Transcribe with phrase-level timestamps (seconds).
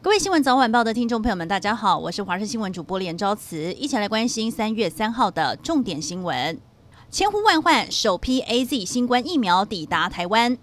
[0.00, 6.56] 各位新闻早晚报的听众朋友们，大家好，我是华视新闻主播连昭慈，一起来关心三月三号的重点新闻。
[7.10, 10.56] 千呼万唤，首批 AZ 新冠疫苗抵达台湾。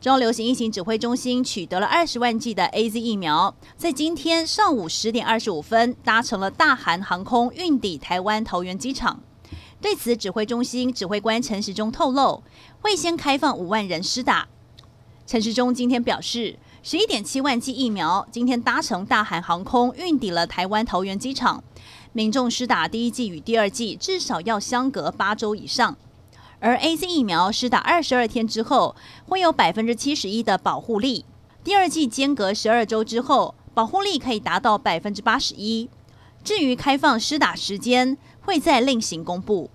[0.00, 9.20] 中央流行疫情指挥中心取得了二十万剂的 AZ 疫苗，在今天上午十点二十五分搭乘了大韩航空运抵台湾桃园机场。
[9.80, 12.42] 对此，指挥中心指挥官陈时中透露，
[12.80, 14.48] 会先开放五万人施打。
[15.24, 21.62] 陈时中今天表示，十一点七万剂疫苗今天搭乘大韩航空运抵了台湾桃园机场，
[22.12, 25.96] 民众施打第一剂与第二剂至少要相隔八周以上，
[26.58, 28.96] 而 AZ 疫苗施打二十二天之后
[29.28, 31.24] 会有百分之七十一的保护力，
[31.62, 35.88] 第二剂间隔十二周之后保护力可以达到百分之八十一。
[36.42, 39.70] 至于开放施打时间，会再另行公布。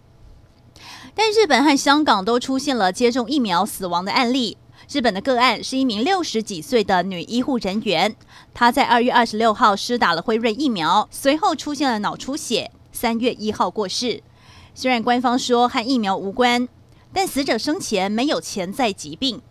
[1.16, 4.58] 但日本和香港都出现了接种疫苗死亡的案例。
[4.90, 8.16] 日本的个案是一名六十几岁的女医护人员，
[8.54, 14.24] 她在二月二十六号施打了辉瑞疫苗，随后出现了脑出血，三月一号过世。
[14.74, 16.70] 虽然官方说和疫苗无关，
[17.12, 19.42] 但死者生前没有潜在疾病，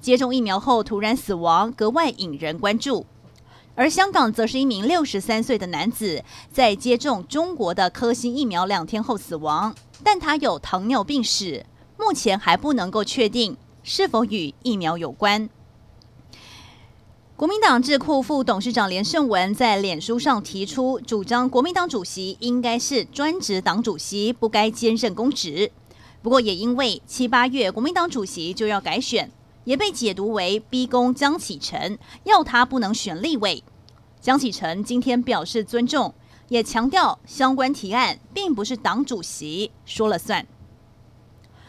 [0.00, 3.04] 接种疫苗后突然死亡，格外引人关注。
[3.74, 11.66] 而香港则是一名六十三岁的男子，在接种中国的科兴疫苗两天后死亡，但他有糖尿病史，
[11.98, 13.58] 目前还不能够确定。
[13.88, 15.48] 是否与疫苗有关？
[17.36, 25.70] 国民党智库副董事长连胜文在脸书上提出，主张国民党主席应该是专职党主席，不该兼任公职。
[26.20, 29.30] 不过，也因为七八月国民党主席就要改选，
[29.62, 33.62] 也被解读为逼宫江启臣，要他不能选立委。
[34.20, 36.12] 江启臣今天表示尊重，
[36.48, 40.44] 也强调相关提案并不是党主席说了算。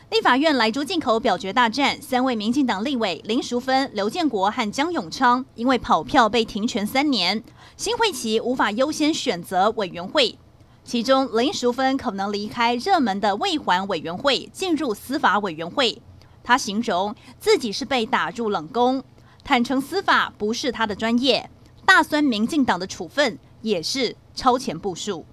[0.09, 7.43] 立法院莱猪进口表决大战，三位民进党立委林淑芬、刘建国和江永昌因为跑票被停权三年，
[7.75, 10.37] 新会期无法优先选择委员会。
[10.85, 16.01] 其中林淑芬可能离开热门的卫环委员会，进入司法委员会。
[16.41, 19.03] 他形容自己是被打入冷宫，
[19.43, 21.49] 坦承司法不是他的专业，
[21.85, 25.25] 大酸民进党的处分也是超前部署。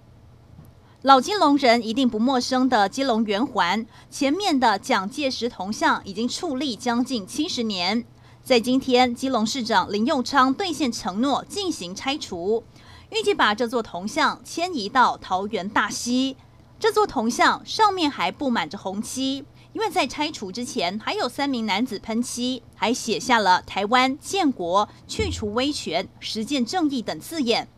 [1.04, 8.06] 老金龙人一定不陌生的金龙圆环前面的蒋介石铜像已经矗立将近七十年，
[8.42, 12.64] 在今天，基隆市长林佑昌兑现承诺进行拆除，
[13.10, 16.38] 预计把这座铜像迁移到桃园大溪。
[16.80, 19.44] 这座铜像上面还布满着红漆，
[19.74, 27.68] 因为在拆除之前，还有三名男子喷漆，还写下了“台湾建国、去除威权、实践正义”等字眼。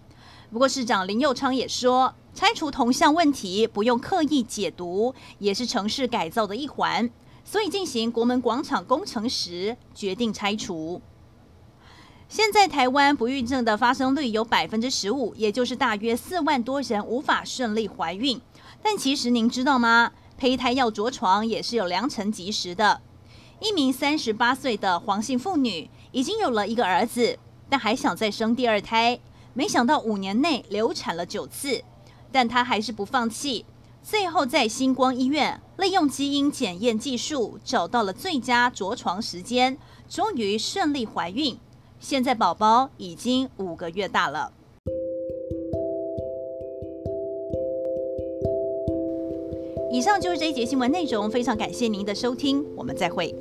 [0.53, 7.11] 不过，市长林佑昌也说，拆除铜像问题不用刻意解读，也是城市改造的一环。
[7.43, 11.01] 所以进行国门广场工程时，决定拆除。
[12.29, 18.39] 现在台湾不孕症的发生率有百分之十五，也就是大约四万多人无法顺利怀孕。
[18.83, 20.13] 但其实您知道吗？
[20.37, 23.01] 胚胎要着床也是有良辰吉时的。
[23.61, 27.39] 一名三十八岁的黄姓妇女已经有了一个儿子，
[27.71, 29.19] 但还想再生第二胎。
[29.55, 31.83] 没想到五年内流产了九次，
[32.37, 33.65] 但她还是不放弃。
[34.03, 41.57] 最后在星光医院利用基因检验技术找到了最佳着床时间，终于顺利怀孕。
[41.99, 44.53] 现在宝宝已经五个月大了。
[49.91, 53.35] 以上就是这一节新闻内容，非常感谢您的收听，我们再会。